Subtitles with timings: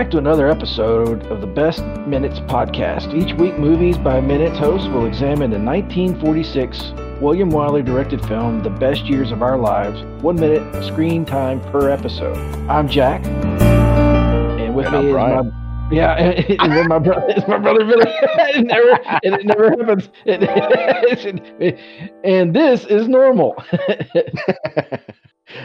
[0.00, 3.12] back to another episode of the Best Minutes podcast.
[3.14, 8.70] Each week, Movies by Minutes host will examine the 1946 William Wyler directed film, The
[8.70, 12.34] Best Years of Our Lives, one minute screen time per episode.
[12.66, 15.50] I'm Jack, and with And me I'm is Brian.
[15.50, 18.04] my yeah, and then my brother, it's my brother Billy.
[18.06, 20.08] it never, and it never happens.
[20.24, 21.78] It-
[22.24, 23.62] and this is normal.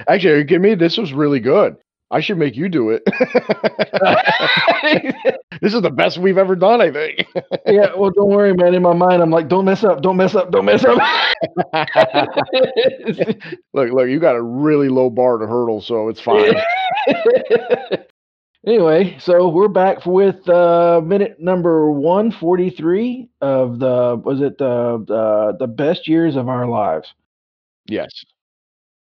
[0.10, 0.76] Actually, kidding me?
[0.76, 1.78] This was really good.
[2.16, 3.04] I should make you do it.
[5.62, 7.26] this is the best we've ever done, I think.
[7.68, 8.74] yeah, well, don't worry, man.
[8.74, 10.98] In my mind, I'm like, don't mess up, don't mess up, don't mess up.
[13.74, 16.54] look, look, you got a really low bar to hurdle, so it's fine.
[18.66, 25.58] anyway, so we're back with uh, minute number 143 of the was it the the,
[25.60, 27.14] the best years of our lives,
[27.88, 28.08] yes.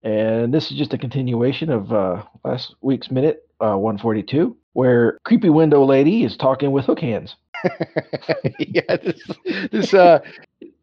[0.02, 5.50] And this is just a continuation of uh, last week's minute uh, 142, where creepy
[5.50, 7.36] window lady is talking with hook hands.
[8.58, 9.22] yeah, this,
[9.70, 10.18] this uh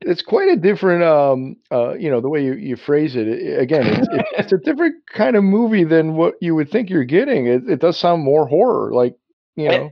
[0.01, 3.27] it's quite a different um uh you know the way you, you phrase it
[3.59, 7.03] again it's, it's it's a different kind of movie than what you would think you're
[7.03, 9.15] getting it, it does sound more horror like
[9.55, 9.91] you know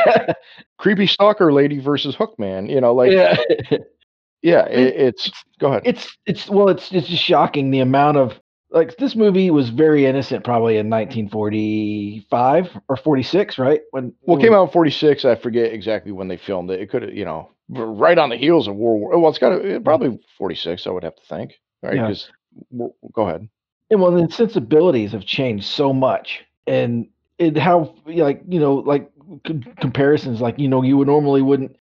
[0.78, 2.66] creepy stalker lady versus hook man.
[2.68, 3.36] you know like yeah,
[4.42, 4.64] yeah.
[4.66, 8.40] it, it's go ahead it's it's well it's it's just shocking the amount of
[8.74, 13.80] like this movie was very innocent probably in 1945 or 46 right?
[13.92, 16.80] When well it came out in 46 i forget exactly when they filmed it.
[16.80, 19.50] It could have you know right on the heels of world war well it's got
[19.50, 21.94] to probably 46 i would have to think right?
[21.96, 22.08] Yeah.
[22.08, 22.30] because
[23.12, 23.48] go ahead.
[23.90, 29.10] And well the sensibilities have changed so much and it how like you know like
[29.46, 31.76] c- comparisons like you know you would normally wouldn't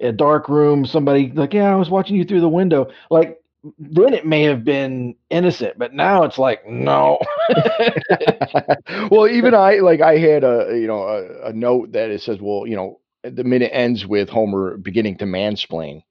[0.00, 2.88] a dark room somebody like yeah i was watching you through the window.
[3.10, 3.40] Like
[3.78, 7.18] then it may have been innocent but now it's like no
[9.10, 12.38] well, even I like I had a you know a, a note that it says,
[12.40, 16.02] well, you know, the minute ends with Homer beginning to mansplain.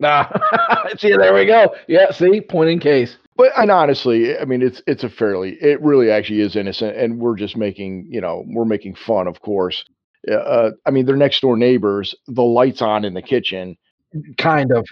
[0.00, 0.26] nah
[0.98, 4.82] see there we go yeah see point in case But and honestly, I mean, it's
[4.86, 8.64] it's a fairly it really actually is innocent, and we're just making you know we're
[8.64, 9.84] making fun, of course.
[10.30, 12.14] Uh, Uh, I mean, they're next door neighbors.
[12.26, 13.76] The lights on in the kitchen.
[14.38, 14.86] kind of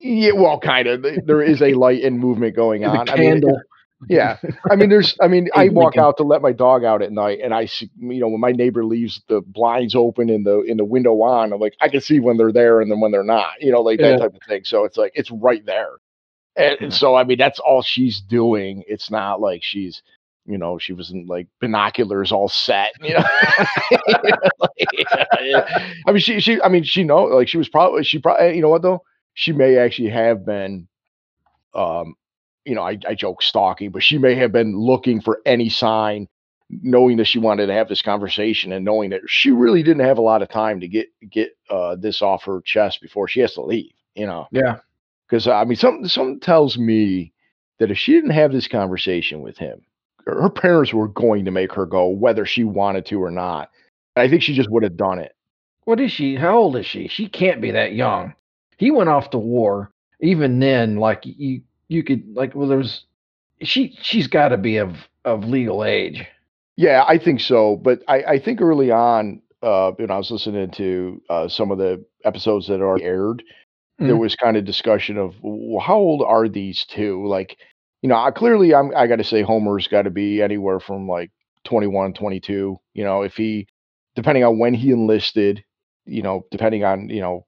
[0.00, 1.04] Yeah, well, kind of.
[1.26, 3.10] There is a light and movement going on.
[3.10, 3.42] I mean,
[4.08, 4.38] Yeah,
[4.70, 7.40] I mean, there's, I mean, I walk out to let my dog out at night,
[7.42, 10.76] and I see, you know, when my neighbor leaves the blinds open and the in
[10.78, 13.24] the window on, I'm like, I can see when they're there and then when they're
[13.24, 14.18] not, you know, like that Yeah.
[14.18, 14.64] type of thing.
[14.64, 15.92] So it's like it's right there,
[16.56, 18.84] and, and so I mean, that's all she's doing.
[18.88, 20.02] It's not like she's,
[20.46, 23.24] you know, she wasn't like binoculars all set, you know.
[26.06, 28.52] I mean, she, she, I mean, she know, like she was probably, she probably, eh,
[28.52, 29.02] you know what though,
[29.34, 30.88] she may actually have been,
[31.74, 32.14] um,
[32.64, 36.28] you know, I, I joke stalking, but she may have been looking for any sign,
[36.68, 40.18] knowing that she wanted to have this conversation and knowing that she really didn't have
[40.18, 43.54] a lot of time to get get uh, this off her chest before she has
[43.54, 43.92] to leave.
[44.14, 44.80] You know, yeah
[45.30, 47.32] because I mean, something something tells me
[47.78, 49.80] that if she didn't have this conversation with him,
[50.26, 53.70] her parents were going to make her go, whether she wanted to or not.
[54.16, 55.32] And I think she just would have done it.
[55.84, 56.36] What is she?
[56.36, 57.08] How old is she?
[57.08, 58.34] She can't be that young.
[58.80, 59.92] He went off to war.
[60.22, 62.54] Even then, like you, you could like.
[62.54, 63.04] Well, there's
[63.62, 63.96] she.
[64.02, 66.26] She's got to be of of legal age.
[66.76, 67.76] Yeah, I think so.
[67.76, 71.78] But I, I think early on, uh, when I was listening to uh, some of
[71.78, 73.42] the episodes that are aired,
[73.98, 74.20] there Mhm.
[74.20, 77.26] was kind of discussion of well, how old are these two?
[77.26, 77.58] Like,
[78.02, 81.08] you know, I, clearly I'm I got to say Homer's got to be anywhere from
[81.08, 81.30] like
[81.64, 82.78] 21, 22.
[82.94, 83.68] You know, if he,
[84.16, 85.64] depending on when he enlisted,
[86.06, 87.46] you know, depending on you know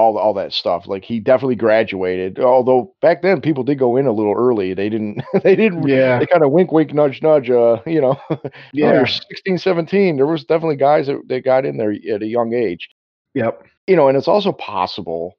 [0.00, 0.86] all all that stuff.
[0.86, 2.38] Like he definitely graduated.
[2.40, 4.74] Although back then people did go in a little early.
[4.74, 5.22] They didn't.
[5.44, 5.86] They didn't.
[5.86, 7.50] Yeah, They kind of wink, wink, nudge, nudge.
[7.50, 8.40] Uh, you know, oh,
[8.72, 10.16] yeah, you're 16, 17.
[10.16, 12.88] There was definitely guys that, that got in there at a young age.
[13.34, 13.62] yep.
[13.86, 15.36] You know, and it's also possible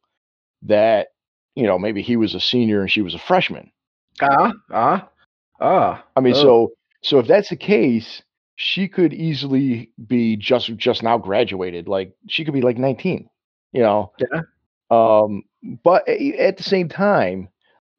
[0.64, 1.10] that,
[1.56, 3.72] you know, maybe he was a senior and she was a freshman.
[4.22, 5.10] Ah, ah,
[5.62, 6.04] ah.
[6.16, 6.42] I mean, Oh.
[6.42, 6.72] so
[7.02, 8.22] so if that's the case,
[8.56, 11.88] she could easily be just just now graduated.
[11.88, 13.30] Like she could be like 19,
[13.74, 14.12] you know.
[14.20, 14.42] Yeah.
[14.92, 15.44] Um,
[15.84, 17.48] but at the same time,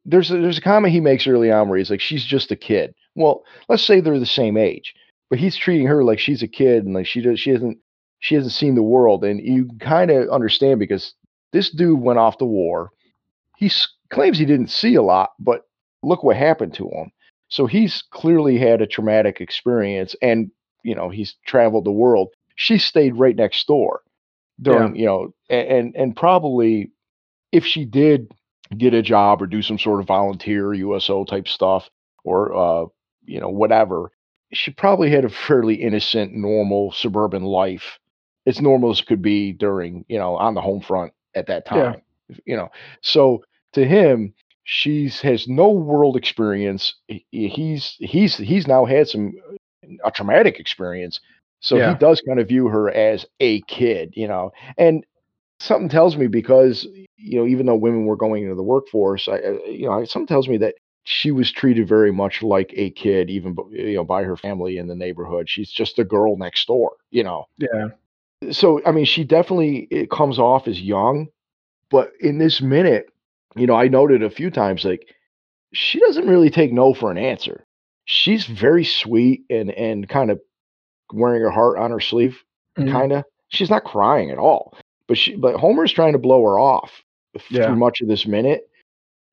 [0.04, 2.56] there's a, there's a comment he makes early on where he's like, she's just a
[2.56, 2.94] kid.
[3.14, 4.94] Well, let's say they're the same age,
[5.30, 7.78] but he's treating her like she's a kid and like she does she hasn't
[8.20, 11.14] she hasn't seen the world, and you kind of understand because
[11.52, 12.90] this dude went off to war.
[13.56, 13.70] He
[14.10, 15.62] claims he didn't see a lot, but
[16.02, 17.10] look what happened to him.
[17.48, 20.50] So he's clearly had a traumatic experience, and
[20.84, 22.28] you know he's traveled the world.
[22.56, 24.02] She stayed right next door
[24.60, 26.90] during, you know, and and probably
[27.50, 28.32] if she did
[28.76, 31.90] get a job or do some sort of volunteer USO type stuff
[32.24, 32.86] or uh,
[33.24, 34.10] you know whatever,
[34.52, 37.98] she probably had a fairly innocent, normal suburban life
[38.46, 42.02] as normal as could be during, you know, on the home front at that time.
[42.28, 42.36] Yeah.
[42.46, 42.70] You know,
[43.02, 43.44] so
[43.74, 44.34] to him,
[44.64, 46.94] she's has no world experience.
[47.30, 49.32] He's he's he's now had some
[50.04, 51.20] a traumatic experience,
[51.62, 51.92] so yeah.
[51.92, 54.52] he does kind of view her as a kid, you know.
[54.76, 55.06] And
[55.60, 56.86] something tells me because
[57.16, 60.26] you know, even though women were going into the workforce, I uh, you know, something
[60.26, 60.74] tells me that
[61.04, 64.88] she was treated very much like a kid, even you know, by her family in
[64.88, 65.48] the neighborhood.
[65.48, 67.46] She's just a girl next door, you know.
[67.58, 67.88] Yeah.
[68.50, 71.28] So I mean, she definitely it comes off as young,
[71.90, 73.06] but in this minute,
[73.54, 75.14] you know, I noted a few times like
[75.72, 77.64] she doesn't really take no for an answer.
[78.04, 80.40] She's very sweet and and kind of
[81.12, 82.42] wearing her heart on her sleeve,
[82.78, 82.90] mm-hmm.
[82.90, 83.24] kind of.
[83.48, 84.76] She's not crying at all,
[85.08, 87.02] but she but Homer's trying to blow her off
[87.50, 87.66] yeah.
[87.66, 88.68] through much of this minute,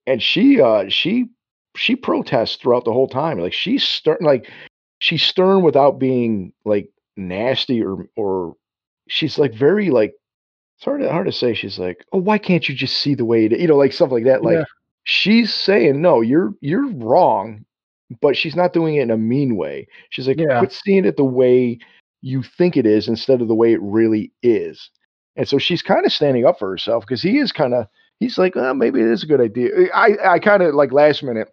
[0.06, 1.30] and she uh she
[1.76, 3.40] she protests throughout the whole time.
[3.40, 4.50] Like she's stern, like
[5.00, 8.56] she's stern without being like nasty or or
[9.08, 10.14] she's like very like
[10.80, 11.54] it's hard to, hard to say.
[11.54, 14.12] She's like, oh, why can't you just see the way it, you know, like stuff
[14.12, 14.44] like that.
[14.44, 14.64] Like yeah.
[15.04, 17.66] she's saying, no, you're you're wrong,
[18.22, 19.88] but she's not doing it in a mean way.
[20.10, 20.60] She's like, yeah.
[20.60, 21.80] quit seeing it the way
[22.22, 24.90] you think it is instead of the way it really is.
[25.36, 27.88] And so she's kind of standing up for herself because he is kind of
[28.20, 29.70] he's like, oh, maybe it is a good idea.
[29.94, 31.50] I I kind of like last minute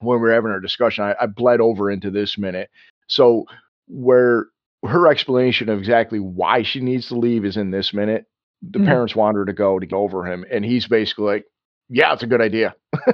[0.00, 2.70] when we were having our discussion, I, I bled over into this minute.
[3.08, 3.46] So
[3.88, 4.46] where
[4.84, 8.26] her explanation of exactly why she needs to leave is in this minute.
[8.62, 8.88] The mm-hmm.
[8.88, 11.44] parents want her to go to go over him, and he's basically like,
[11.88, 12.74] "Yeah, it's a good idea."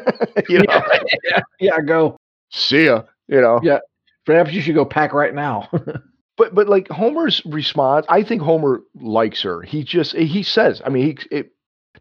[0.49, 0.99] you know, yeah,
[1.31, 2.17] yeah, yeah, go.
[2.55, 3.03] See ya.
[3.29, 3.61] You know.
[3.63, 3.79] Yeah.
[4.27, 5.69] Perhaps you should go pack right now.
[6.37, 9.63] but but like Homer's response, I think Homer likes her.
[9.63, 11.53] He just he says, I mean, he it,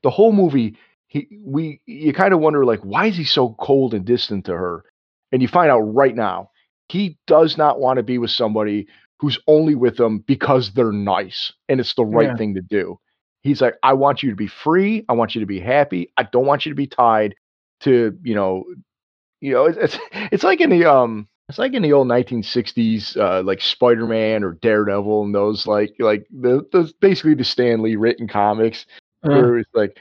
[0.01, 0.77] the whole movie
[1.07, 4.53] he we you kind of wonder like why is he so cold and distant to
[4.53, 4.83] her
[5.31, 6.49] and you find out right now
[6.89, 8.87] he does not want to be with somebody
[9.19, 12.35] who's only with them because they're nice and it's the right yeah.
[12.35, 12.99] thing to do
[13.41, 16.23] he's like i want you to be free i want you to be happy i
[16.23, 17.35] don't want you to be tied
[17.79, 18.63] to you know
[19.43, 19.97] you know it's
[20.31, 24.53] it's like in the um it's like in the old 1960s uh like spider-man or
[24.53, 28.85] daredevil and those like like the those basically the stan lee written comics
[29.23, 29.97] uh where it's like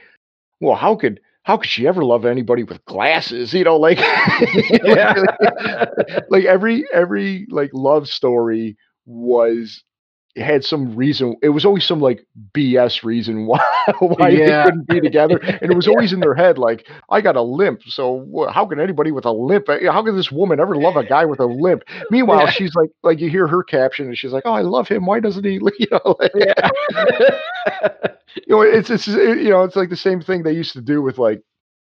[0.63, 3.53] well, how could how could she ever love anybody with glasses?
[3.53, 3.99] You know, like
[6.29, 9.83] like every every like love story was
[10.37, 11.37] had some reason.
[11.43, 12.25] It was always some like
[12.55, 13.61] BS reason why
[13.99, 14.47] why yeah.
[14.47, 17.43] they couldn't be together, and it was always in their head like, "I got a
[17.43, 19.69] limp, so how can anybody with a limp?
[19.69, 22.51] Eh, how can this woman ever love a guy with a limp?" Meanwhile, yeah.
[22.51, 25.07] she's like, like you hear her caption, and she's like, "Oh, I love him.
[25.07, 26.69] Why doesn't he?" You know, like, yeah.
[28.35, 31.03] you know, it's it's you know, it's like the same thing they used to do
[31.03, 31.43] with like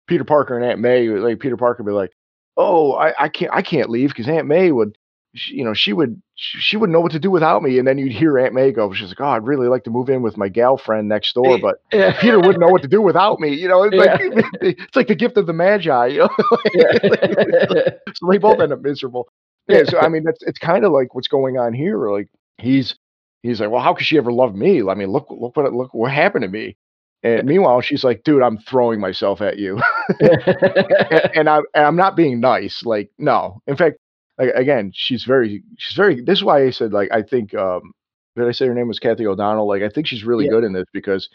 [0.06, 1.08] Peter Parker and Aunt May.
[1.08, 2.12] Like Peter Parker would be like,
[2.56, 4.96] "Oh, I, I can't I can't leave because Aunt May would."
[5.34, 7.78] She, you know, she would she wouldn't know what to do without me.
[7.78, 10.10] And then you'd hear Aunt May go, she's like, "Oh, I'd really like to move
[10.10, 12.20] in with my gal friend next door, but yeah.
[12.20, 14.02] Peter wouldn't know what to do without me." You know, it's yeah.
[14.02, 16.06] like it's like the gift of the magi.
[16.08, 16.28] You know,
[18.14, 19.28] so they both end up miserable.
[19.68, 22.10] Yeah, so I mean, that's it's kind of like what's going on here.
[22.10, 22.28] Like
[22.58, 22.94] he's
[23.42, 24.82] he's like, well, how could she ever love me?
[24.86, 26.76] I mean, look, look what look what happened to me.
[27.24, 29.80] And meanwhile, she's like, dude, I'm throwing myself at you.
[30.20, 32.84] and, and, I, and I'm not being nice.
[32.84, 33.62] Like, no.
[33.68, 33.98] In fact,
[34.38, 37.92] like, again, she's very, she's very, this is why I said, like, I think, um,
[38.36, 39.68] did I say her name was Cathy O'Donnell?
[39.68, 40.52] Like, I think she's really yeah.
[40.52, 41.28] good in this because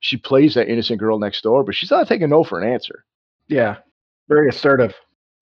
[0.00, 3.04] she plays that innocent girl next door, but she's not taking no for an answer.
[3.48, 3.78] Yeah.
[4.28, 4.94] Very assertive.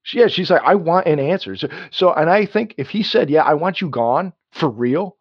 [0.02, 0.28] She, yeah.
[0.28, 1.56] She's like, I want an answer.
[1.56, 5.16] So, so, and I think if he said, yeah, I want you gone for real,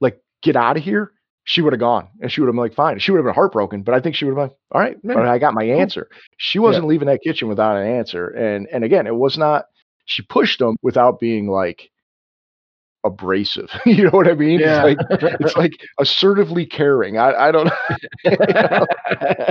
[0.00, 1.12] like, get out of here,
[1.44, 2.98] she would have gone and she would have been like, fine.
[2.98, 4.96] She would have been heartbroken, but I think she would have been, all right,
[5.28, 6.08] I got my answer.
[6.36, 6.90] She wasn't yeah.
[6.90, 8.28] leaving that kitchen without an answer.
[8.28, 9.64] And and again, it was not
[10.04, 11.90] she pushed him without being like
[13.04, 13.70] abrasive.
[13.86, 14.60] you know what I mean?
[14.60, 14.84] Yeah.
[14.86, 17.18] It's like it's like assertively caring.
[17.18, 17.66] I, I don't
[18.24, 18.86] know.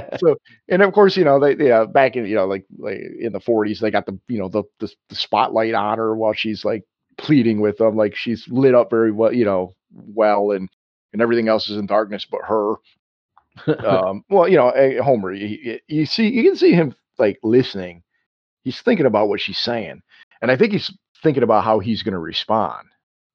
[0.18, 0.36] so
[0.70, 3.40] and of course, you know, they yeah, back in you know, like, like in the
[3.40, 6.84] forties, they got the you know the, the the spotlight on her while she's like
[7.18, 7.96] pleading with them.
[7.96, 10.70] Like she's lit up very well, you know, well and
[11.14, 12.76] and everything else is in darkness but her.
[13.86, 18.02] um, well, you know, eh, Homer, you, you see, you can see him like listening.
[18.64, 20.02] He's thinking about what she's saying,
[20.42, 22.88] and I think he's thinking about how he's going to respond.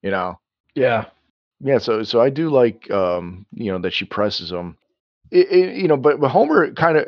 [0.02, 0.38] You know.
[0.74, 1.06] Yeah.
[1.60, 1.78] Yeah.
[1.78, 4.76] So, so I do like, um, you know, that she presses him.
[5.30, 7.06] It, it, you know, but, but Homer kind of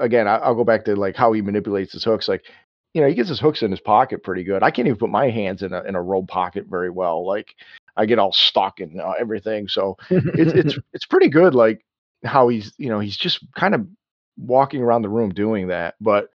[0.00, 2.26] again, I, I'll go back to like how he manipulates his hooks.
[2.26, 2.44] Like,
[2.94, 4.62] you know, he gets his hooks in his pocket pretty good.
[4.62, 7.24] I can't even put my hands in a in a robe pocket very well.
[7.24, 7.54] Like,
[7.96, 9.68] I get all stuck and uh, everything.
[9.68, 11.54] So it's it's it's pretty good.
[11.54, 11.84] Like
[12.24, 13.86] how he's you know he's just kind of
[14.36, 15.94] walking around the room doing that.
[16.00, 16.30] But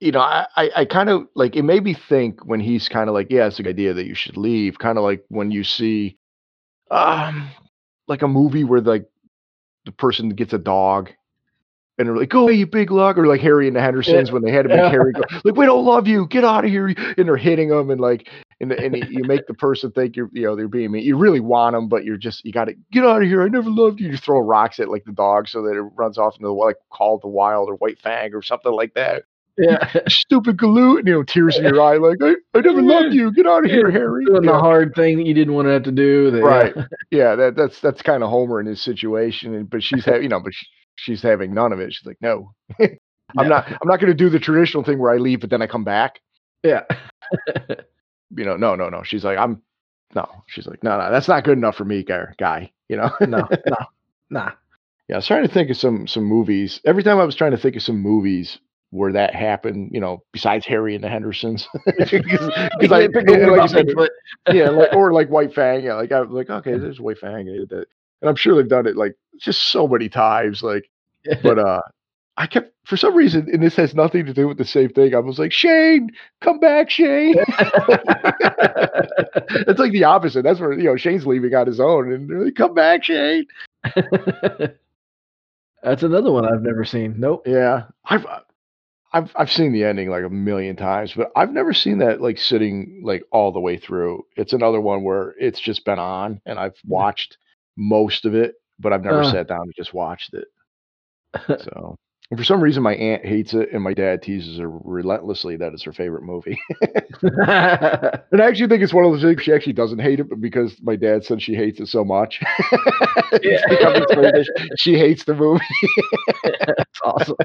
[0.00, 3.08] you know I I, I kind of like it made me think when he's kind
[3.08, 4.78] of like yeah it's a good idea that you should leave.
[4.78, 6.18] Kind of like when you see
[6.90, 7.50] um
[8.08, 9.06] like a movie where like
[9.86, 11.10] the person gets a dog
[11.98, 14.32] and they're like, "Go away, you big lug," or like Harry and the Hendersons Yeah.
[14.34, 14.88] when they had to make Yeah.
[14.90, 17.90] Harry go, like, "We don't love you, get out of here," and they're hitting them
[17.90, 18.28] and like,
[18.60, 21.04] and and you make the person think you're, you know, they're being mean.
[21.04, 23.42] You really want them, but you're just, you got to get out of here.
[23.42, 24.08] I never loved you.
[24.08, 26.76] You throw rocks at like the dog so that it runs off into the like
[26.90, 29.24] called the wild or white fang or something like that.
[29.58, 29.92] Yeah.
[30.08, 33.32] Stupid galoot, you know, tears in your eye, like I, I never loved you.
[33.32, 34.24] Get out of here, Harry.
[34.24, 36.30] Doing You the hard thing that you didn't want to have to do.
[36.30, 36.74] that- Right.
[37.10, 40.28] yeah, that that's that's kind of Homer in his situation, and but she's having, you
[40.28, 40.66] know, but she,
[40.96, 41.92] she's having none of it.
[41.92, 42.88] She's like, no, I'm
[43.38, 43.48] Yeah.
[43.48, 45.66] not, I'm not going to do the traditional thing where I leave, but then I
[45.66, 46.20] come back.
[46.62, 46.82] Yeah.
[48.36, 49.02] You know, no, no, no.
[49.02, 49.60] She's like, I'm,
[50.14, 50.28] no.
[50.46, 52.26] She's like, no, no, that's not good enough for me, guy.
[52.38, 53.10] guy you know.
[53.20, 53.76] No, no,
[54.30, 54.50] nah.
[55.08, 56.80] yeah, I was trying to think of some some movies.
[56.84, 58.58] Every time I was trying to think of some movies
[58.90, 63.46] where that happened, you know, besides Harry and the Hendersons, because I, can't pick yeah,
[63.46, 63.88] like I said,
[64.52, 65.84] yeah, like, or like White Fang.
[65.84, 67.48] Yeah, like I was like, okay, there's White Fang.
[67.48, 67.86] And
[68.28, 70.62] I'm sure they've done it like just so many times.
[70.62, 70.90] Like,
[71.42, 71.80] but uh,
[72.36, 75.14] I kept for some reason, and this has nothing to do with the same thing.
[75.14, 77.36] I was like, Shane, come back, Shane.
[79.66, 80.42] it's like the opposite.
[80.42, 83.46] That's where you know Shane's leaving on his own, and they're like, come back, Shane.
[85.82, 87.14] That's another one I've never seen.
[87.16, 87.46] Nope.
[87.46, 88.40] Yeah, I've uh,
[89.12, 92.38] I've I've seen the ending like a million times, but I've never seen that like
[92.38, 94.24] sitting like all the way through.
[94.36, 97.36] It's another one where it's just been on, and I've watched
[97.76, 99.30] most of it, but I've never Uh.
[99.32, 100.46] sat down and just watched it.
[101.64, 101.96] So,
[102.30, 105.72] and for some reason, my aunt hates it, and my dad teases her relentlessly that
[105.72, 106.60] it's her favorite movie.
[107.22, 110.40] and I actually think it's one of those things she actually doesn't hate it, but
[110.40, 112.40] because my dad said she hates it so much,
[113.32, 114.46] it's become this thing that
[114.78, 115.64] she- she hates the movie.
[116.44, 117.36] That's awesome.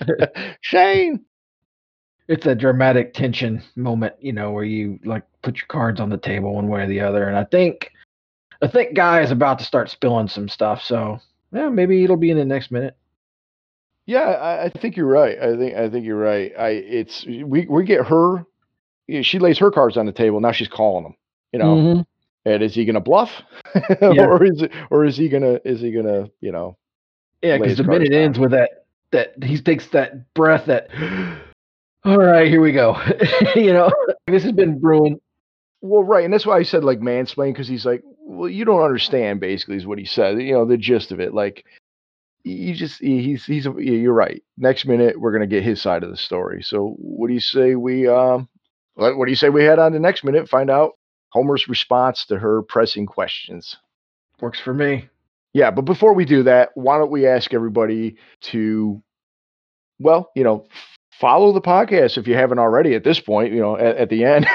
[0.60, 1.24] Shane.
[2.28, 6.18] It's a dramatic tension moment, you know, where you like put your cards on the
[6.18, 7.26] table one way or the other.
[7.26, 7.90] And I think,
[8.60, 10.82] I think Guy is about to start spilling some stuff.
[10.82, 11.18] So
[11.52, 12.96] yeah, maybe it'll be in the next minute.
[14.04, 15.38] Yeah, I, I think you're right.
[15.38, 16.52] I think I think you're right.
[16.58, 18.44] I it's we we get her.
[19.22, 20.40] She lays her cards on the table.
[20.40, 21.14] Now she's calling them.
[21.52, 22.06] You know, Mhm.
[22.44, 23.30] and is he gonna bluff,
[24.02, 24.26] Yeah.
[24.26, 26.76] or is it, or is he gonna is he gonna you know?
[27.42, 28.20] Yeah, because the minute down.
[28.22, 30.88] ends with that that he takes that breath that.
[32.04, 32.96] All right, here we go.
[33.56, 33.90] you know,
[34.26, 35.20] this has been brewing.
[35.80, 38.82] Well, right, and that's why I said like mansplain because he's like, well, you don't
[38.82, 39.40] understand.
[39.40, 40.40] Basically, is what he said.
[40.40, 41.34] You know, the gist of it.
[41.34, 41.64] Like,
[42.44, 44.42] you just he's he's you're right.
[44.56, 46.62] Next minute, we're gonna get his side of the story.
[46.62, 48.48] So, what do you say we um,
[48.94, 50.48] what what do you say we head on to next minute?
[50.48, 50.92] Find out
[51.30, 53.76] Homer's response to her pressing questions.
[54.40, 55.08] Works for me.
[55.54, 59.02] Yeah, but before we do that, why don't we ask everybody to,
[59.98, 60.66] well, you know,
[61.18, 63.52] follow the podcast if you haven't already at this point.
[63.52, 64.46] You know, at, at the end,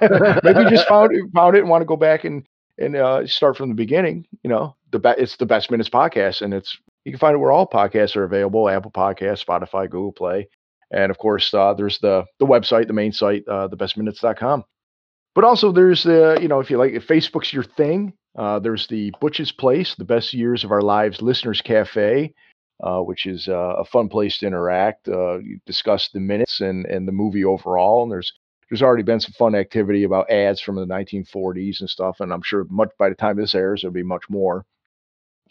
[0.42, 2.46] maybe you just found it, found it and want to go back and
[2.78, 4.26] and uh, start from the beginning.
[4.42, 7.38] You know, the be- it's the Best Minutes podcast, and it's you can find it
[7.38, 10.48] where all podcasts are available: Apple Podcasts, Spotify, Google Play,
[10.90, 14.64] and of course, uh, there's the the website, the main site, uh, thebestminutes.com.
[15.34, 18.86] But also, there's the you know, if you like, if Facebook's your thing, uh, there's
[18.86, 22.32] the Butch's Place, the Best Years of Our Lives Listeners Cafe,
[22.80, 25.08] uh, which is uh, a fun place to interact.
[25.08, 28.04] Uh, discuss the minutes and, and the movie overall.
[28.04, 28.32] And there's
[28.70, 32.20] there's already been some fun activity about ads from the 1940s and stuff.
[32.20, 34.64] And I'm sure much by the time this airs, there'll be much more.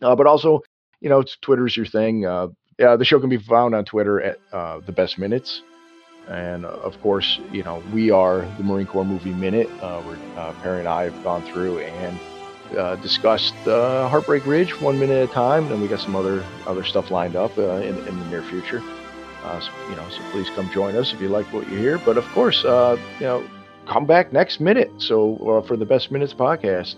[0.01, 0.62] Uh, but also,
[1.01, 2.25] you know, Twitter's your thing.
[2.25, 2.48] Uh,
[2.79, 5.62] yeah, the show can be found on Twitter at the Best Minutes.
[6.29, 9.67] And of course, you know, we are the Marine Corps Movie Minute.
[9.82, 12.17] Uh, where uh, Perry and I have gone through and
[12.75, 16.43] uh, discussed uh, Heartbreak Ridge one minute at a time, and we got some other
[16.65, 18.81] other stuff lined up uh, in, in the near future.
[19.43, 21.97] Uh, so, you know, so please come join us if you like what you hear.
[22.00, 23.47] But of course, uh, you know,
[23.88, 24.91] come back next minute.
[24.97, 26.95] So uh, for the Best Minutes podcast.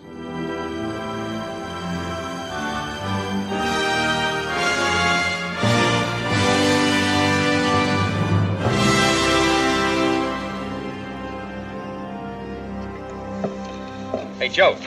[14.39, 14.77] Hey, Joe,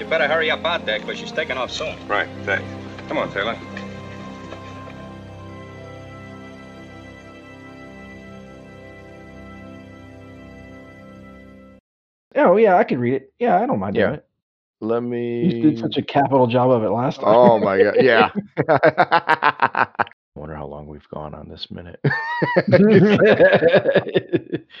[0.00, 1.94] you better hurry up out there because she's taking off soon.
[2.08, 2.66] Right, thanks.
[3.06, 3.56] Come on, Taylor.
[12.36, 13.32] Oh yeah, I could read it.
[13.38, 14.16] Yeah, I don't mind doing Yeah.
[14.16, 14.26] it.
[14.80, 15.44] Let me.
[15.44, 17.34] You did such a capital job of it last time.
[17.34, 17.96] Oh my god!
[18.00, 18.30] Yeah.
[18.66, 19.88] I
[20.34, 22.00] wonder how long we've gone on this minute.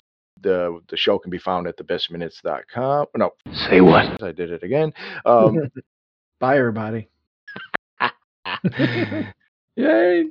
[0.42, 3.06] the the show can be found at thebestminutes.com.
[3.16, 3.30] No,
[3.68, 4.22] say what?
[4.22, 4.92] I did it again.
[5.24, 5.70] Um,
[6.40, 7.08] Bye, everybody.
[9.76, 10.30] yay!